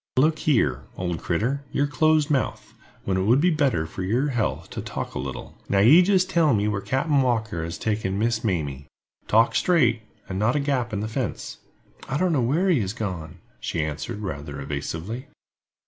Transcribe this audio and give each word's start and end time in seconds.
"Look 0.17 0.39
here, 0.39 0.85
old 0.97 1.19
critter, 1.19 1.63
you're 1.71 1.85
close 1.85 2.27
mouthed, 2.27 2.73
when 3.05 3.17
it 3.17 3.21
would 3.25 3.39
be 3.39 3.51
better 3.51 3.85
for 3.85 4.01
your 4.01 4.29
health 4.29 4.67
to 4.71 4.81
talk 4.81 5.13
a 5.13 5.19
little. 5.19 5.59
Now, 5.69 5.77
you 5.77 6.01
jist 6.01 6.27
tell 6.27 6.55
me 6.55 6.67
where 6.67 6.81
Captain 6.81 7.21
Walker 7.21 7.63
has 7.63 7.77
taken 7.77 8.17
Miss 8.17 8.43
Mamie. 8.43 8.87
Talk 9.27 9.53
straight, 9.53 10.01
and 10.27 10.39
not 10.39 10.55
a 10.55 10.59
gap 10.59 10.91
in 10.91 11.01
the 11.01 11.07
fence." 11.07 11.57
"I 12.09 12.17
don't 12.17 12.33
know 12.33 12.41
where 12.41 12.67
he 12.69 12.81
has 12.81 12.93
gone," 12.93 13.41
she 13.59 13.85
answered, 13.85 14.21
rather 14.21 14.59
evasively. 14.59 15.27